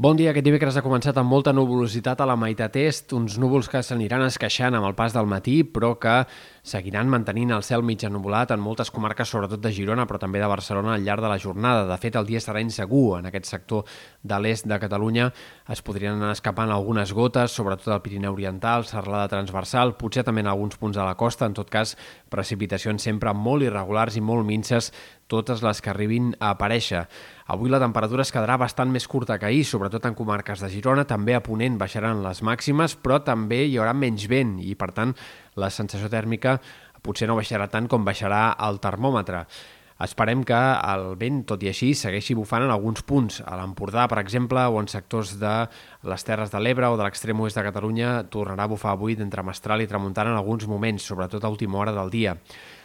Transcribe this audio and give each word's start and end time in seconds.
Bon 0.00 0.16
dia. 0.16 0.30
Aquest 0.30 0.46
dimecres 0.46 0.78
ha 0.78 0.80
començat 0.80 1.18
amb 1.20 1.28
molta 1.28 1.52
nuvolositat 1.52 2.22
a 2.24 2.26
la 2.30 2.32
meitat 2.40 2.78
est, 2.80 3.10
uns 3.12 3.34
núvols 3.36 3.66
que 3.68 3.82
s'aniran 3.84 4.22
esqueixant 4.24 4.72
amb 4.72 4.86
el 4.88 4.94
pas 4.96 5.12
del 5.12 5.26
matí, 5.28 5.58
però 5.60 5.90
que 6.00 6.14
seguiran 6.64 7.10
mantenint 7.12 7.52
el 7.52 7.66
cel 7.66 7.84
mig 7.84 8.00
ennuvolat 8.08 8.54
en 8.54 8.62
moltes 8.64 8.88
comarques, 8.88 9.28
sobretot 9.28 9.60
de 9.60 9.74
Girona, 9.76 10.06
però 10.08 10.16
també 10.22 10.40
de 10.40 10.48
Barcelona 10.48 10.94
al 10.94 11.04
llarg 11.04 11.20
de 11.20 11.28
la 11.28 11.36
jornada. 11.36 11.84
De 11.84 12.00
fet, 12.00 12.16
el 12.16 12.24
dia 12.24 12.40
serà 12.40 12.64
insegur 12.64 13.18
en 13.18 13.28
aquest 13.28 13.52
sector 13.52 13.84
de 14.24 14.40
l'est 14.40 14.64
de 14.72 14.80
Catalunya. 14.80 15.28
Es 15.68 15.84
podrien 15.84 16.16
anar 16.16 16.32
escapant 16.32 16.72
algunes 16.72 17.12
gotes, 17.12 17.52
sobretot 17.52 17.92
al 17.92 18.00
Pirineu 18.00 18.32
Oriental, 18.32 18.88
serralada 18.88 19.28
transversal, 19.36 19.98
potser 20.00 20.24
també 20.24 20.40
en 20.40 20.48
alguns 20.48 20.80
punts 20.80 20.96
de 20.96 21.04
la 21.04 21.18
costa. 21.20 21.44
En 21.44 21.60
tot 21.60 21.68
cas, 21.68 21.98
precipitacions 22.32 23.04
sempre 23.04 23.36
molt 23.36 23.68
irregulars 23.68 24.16
i 24.16 24.24
molt 24.24 24.48
minces, 24.48 24.94
totes 25.30 25.62
les 25.62 25.80
que 25.80 25.92
arribin 25.92 26.34
a 26.40 26.50
aparèixer. 26.56 27.06
Avui 27.50 27.70
la 27.70 27.80
temperatura 27.82 28.26
es 28.26 28.34
quedarà 28.34 28.58
bastant 28.60 28.90
més 28.90 29.06
curta 29.08 29.38
que 29.38 29.48
ahir, 29.48 29.64
sobretot 29.64 30.10
en 30.10 30.18
comarques 30.18 30.60
de 30.60 30.70
Girona. 30.74 31.06
També 31.06 31.38
a 31.38 31.42
Ponent 31.46 31.78
baixaran 31.78 32.24
les 32.26 32.42
màximes, 32.46 32.98
però 32.98 33.22
també 33.24 33.64
hi 33.64 33.78
haurà 33.78 33.94
menys 33.94 34.26
vent 34.30 34.58
i, 34.60 34.74
per 34.74 34.92
tant, 34.96 35.14
la 35.56 35.70
sensació 35.70 36.10
tèrmica 36.12 36.58
potser 37.00 37.30
no 37.30 37.38
baixarà 37.38 37.70
tant 37.72 37.88
com 37.88 38.04
baixarà 38.04 38.50
el 38.66 38.80
termòmetre. 38.82 39.46
Esperem 40.00 40.46
que 40.48 40.56
el 40.56 41.02
vent, 41.20 41.42
tot 41.48 41.60
i 41.60 41.68
així, 41.68 41.90
segueixi 41.92 42.32
bufant 42.32 42.64
en 42.64 42.70
alguns 42.72 43.02
punts. 43.04 43.42
A 43.44 43.58
l'Empordà, 43.60 44.06
per 44.08 44.16
exemple, 44.22 44.62
o 44.64 44.78
en 44.80 44.88
sectors 44.88 45.34
de 45.42 45.52
les 46.08 46.24
Terres 46.24 46.52
de 46.54 46.62
l'Ebre 46.62 46.88
o 46.88 46.96
de 46.96 47.04
l'extrem 47.04 47.42
oest 47.44 47.60
de 47.60 47.66
Catalunya, 47.66 48.14
tornarà 48.32 48.64
a 48.64 48.72
bufar 48.72 48.94
avui 48.94 49.18
d'entre 49.18 49.44
Mestral 49.44 49.84
i 49.84 49.88
Tramuntana 49.90 50.32
en 50.32 50.40
alguns 50.40 50.64
moments, 50.70 51.04
sobretot 51.04 51.44
a 51.44 51.52
última 51.52 51.82
hora 51.82 51.92
del 51.92 52.08
dia. 52.08 52.38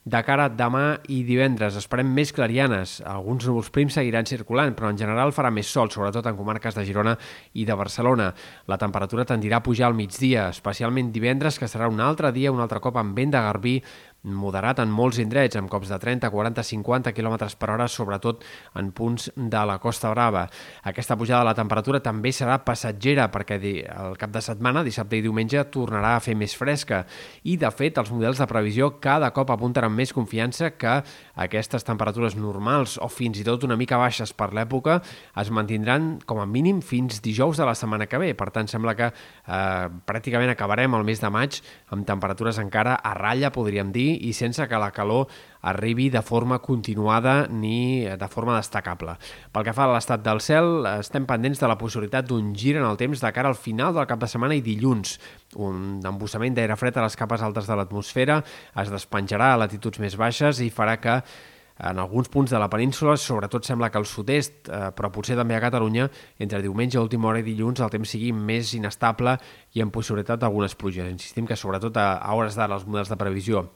De 0.00 0.22
cara 0.24 0.46
a 0.48 0.48
demà 0.48 0.94
i 1.12 1.18
divendres 1.28 1.74
esperem 1.76 2.08
més 2.16 2.30
clarianes. 2.32 2.94
Alguns 3.04 3.44
núvols 3.44 3.68
prims 3.68 3.98
seguiran 3.98 4.24
circulant, 4.24 4.72
però 4.72 4.88
en 4.88 4.96
general 4.96 5.28
farà 5.36 5.50
més 5.52 5.68
sol, 5.68 5.90
sobretot 5.92 6.24
en 6.24 6.38
comarques 6.38 6.72
de 6.72 6.86
Girona 6.88 7.12
i 7.52 7.66
de 7.68 7.76
Barcelona. 7.76 8.30
La 8.64 8.78
temperatura 8.80 9.26
tendirà 9.28 9.58
a 9.60 9.66
pujar 9.66 9.90
al 9.90 9.98
migdia, 9.98 10.46
especialment 10.54 11.12
divendres, 11.12 11.58
que 11.60 11.68
serà 11.68 11.90
un 11.92 12.00
altre 12.00 12.32
dia, 12.32 12.48
un 12.48 12.64
altre 12.64 12.80
cop 12.80 12.96
amb 12.96 13.12
vent 13.12 13.36
de 13.36 13.44
garbí, 13.44 13.74
moderat 14.22 14.80
en 14.82 14.90
molts 14.92 15.18
indrets, 15.22 15.56
amb 15.56 15.70
cops 15.72 15.88
de 15.88 15.98
30, 16.00 16.28
40, 16.30 16.64
50 16.66 17.12
km 17.16 17.36
per 17.58 17.70
hora, 17.72 17.86
sobretot 17.88 18.44
en 18.76 18.90
punts 18.92 19.30
de 19.34 19.62
la 19.66 19.78
Costa 19.80 20.10
Brava. 20.12 20.46
Aquesta 20.84 21.16
pujada 21.16 21.40
de 21.40 21.50
la 21.50 21.56
temperatura 21.56 22.02
també 22.04 22.32
serà 22.36 22.58
passatgera, 22.64 23.30
perquè 23.32 23.56
el 23.60 24.18
cap 24.20 24.32
de 24.34 24.42
setmana, 24.44 24.84
dissabte 24.84 25.16
i 25.16 25.24
diumenge, 25.24 25.62
tornarà 25.72 26.16
a 26.16 26.24
fer 26.24 26.36
més 26.36 26.54
fresca. 26.56 27.04
I, 27.44 27.56
de 27.60 27.70
fet, 27.72 27.98
els 27.98 28.12
models 28.12 28.42
de 28.42 28.48
previsió 28.50 28.92
cada 29.00 29.30
cop 29.36 29.50
apunten 29.54 29.88
amb 29.88 29.96
més 29.96 30.12
confiança 30.12 30.72
que 30.76 31.00
aquestes 31.40 31.86
temperatures 31.86 32.36
normals 32.36 32.98
o 33.00 33.08
fins 33.08 33.40
i 33.40 33.46
tot 33.46 33.64
una 33.64 33.78
mica 33.80 33.98
baixes 34.00 34.34
per 34.36 34.50
l'època 34.56 35.00
es 35.40 35.50
mantindran 35.54 36.18
com 36.28 36.40
a 36.42 36.46
mínim 36.46 36.82
fins 36.84 37.22
dijous 37.24 37.56
de 37.56 37.64
la 37.68 37.74
setmana 37.78 38.08
que 38.10 38.20
ve. 38.20 38.34
Per 38.36 38.50
tant, 38.52 38.68
sembla 38.68 38.96
que 38.98 39.08
eh, 39.10 39.88
pràcticament 40.06 40.52
acabarem 40.52 40.94
el 40.98 41.06
mes 41.08 41.22
de 41.22 41.32
maig 41.32 41.60
amb 41.94 42.06
temperatures 42.08 42.60
encara 42.60 42.98
a 43.00 43.14
ratlla, 43.16 43.52
podríem 43.54 43.92
dir, 43.94 44.09
i 44.18 44.32
sense 44.36 44.66
que 44.68 44.80
la 44.80 44.90
calor 44.96 45.28
arribi 45.60 46.08
de 46.10 46.22
forma 46.22 46.60
continuada 46.64 47.46
ni 47.48 48.04
de 48.04 48.28
forma 48.28 48.56
destacable. 48.56 49.18
Pel 49.52 49.66
que 49.66 49.74
fa 49.76 49.84
a 49.86 49.92
l'estat 49.92 50.24
del 50.24 50.40
cel, 50.40 50.86
estem 50.96 51.28
pendents 51.28 51.60
de 51.60 51.68
la 51.68 51.78
possibilitat 51.78 52.26
d'un 52.28 52.54
gir 52.54 52.78
en 52.80 52.88
el 52.88 52.98
temps 53.00 53.20
de 53.20 53.32
cara 53.36 53.52
al 53.52 53.58
final 53.58 53.94
del 53.94 54.08
cap 54.08 54.20
de 54.22 54.30
setmana 54.30 54.56
i 54.56 54.64
dilluns. 54.64 55.18
Un 55.60 56.00
embussament 56.06 56.56
d'aire 56.56 56.78
fred 56.80 56.96
a 56.96 57.06
les 57.06 57.16
capes 57.18 57.44
altes 57.44 57.68
de 57.68 57.78
l'atmosfera 57.78 58.42
es 58.80 58.92
despenjarà 58.92 59.54
a 59.54 59.62
latituds 59.64 60.00
més 60.00 60.16
baixes 60.16 60.64
i 60.64 60.70
farà 60.72 60.98
que 61.00 61.20
en 61.80 61.98
alguns 61.98 62.28
punts 62.28 62.50
de 62.50 62.58
la 62.60 62.68
península, 62.68 63.16
sobretot 63.16 63.64
sembla 63.64 63.88
que 63.90 63.98
al 63.98 64.06
sud-est, 64.06 64.68
eh, 64.68 64.90
però 64.96 65.10
potser 65.12 65.36
també 65.38 65.56
a 65.56 65.62
Catalunya, 65.64 66.10
entre 66.38 66.60
diumenge, 66.60 67.00
última 67.00 67.30
hora 67.30 67.40
i 67.40 67.46
dilluns, 67.46 67.80
el 67.80 67.90
temps 67.90 68.16
sigui 68.16 68.32
més 68.36 68.74
inestable 68.76 69.38
i 69.72 69.80
amb 69.80 69.94
possibilitat 69.94 70.40
d'algunes 70.40 70.76
pluges. 70.76 71.08
Insistim 71.08 71.48
que 71.48 71.56
sobretot 71.56 71.96
a, 71.96 72.18
a 72.20 72.36
hores 72.36 72.58
d'ara 72.58 72.76
els 72.76 72.84
models 72.84 73.08
de 73.08 73.16
previsió 73.16 73.68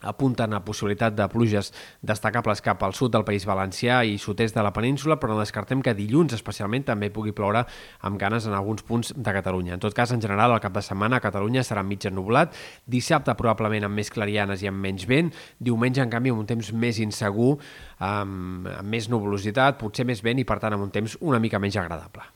apunten 0.00 0.54
a 0.54 0.62
possibilitat 0.64 1.16
de 1.16 1.26
pluges 1.28 1.72
destacables 2.02 2.62
cap 2.62 2.82
al 2.82 2.94
sud 2.94 3.12
del 3.14 3.24
País 3.26 3.46
Valencià 3.48 4.00
i 4.06 4.18
sud-est 4.18 4.54
de 4.54 4.62
la 4.62 4.72
península, 4.72 5.18
però 5.18 5.34
no 5.34 5.42
descartem 5.42 5.82
que 5.82 5.96
dilluns 5.98 6.36
especialment 6.36 6.86
també 6.86 7.10
pugui 7.14 7.34
ploure 7.34 7.64
amb 8.06 8.20
ganes 8.20 8.46
en 8.46 8.54
alguns 8.54 8.86
punts 8.86 9.12
de 9.16 9.34
Catalunya. 9.34 9.74
En 9.74 9.82
tot 9.82 9.96
cas, 9.96 10.12
en 10.14 10.22
general, 10.22 10.54
el 10.54 10.62
cap 10.62 10.74
de 10.76 10.84
setmana 10.84 11.18
a 11.18 11.24
Catalunya 11.24 11.66
serà 11.66 11.82
mig 11.82 12.06
ennublat, 12.06 12.54
dissabte 12.86 13.34
probablement 13.38 13.88
amb 13.88 13.98
més 13.98 14.12
clarianes 14.14 14.62
i 14.62 14.70
amb 14.70 14.82
menys 14.84 15.08
vent, 15.08 15.32
diumenge, 15.58 16.02
en 16.04 16.12
canvi, 16.12 16.34
amb 16.34 16.44
un 16.44 16.50
temps 16.50 16.72
més 16.72 17.02
insegur, 17.02 17.56
amb, 17.98 18.68
amb 18.78 18.88
més 18.88 19.10
nuvolositat, 19.10 19.80
potser 19.82 20.06
més 20.06 20.22
vent 20.22 20.38
i, 20.38 20.46
per 20.48 20.60
tant, 20.62 20.76
amb 20.76 20.86
un 20.86 20.94
temps 20.94 21.18
una 21.20 21.42
mica 21.42 21.58
menys 21.62 21.80
agradable. 21.80 22.28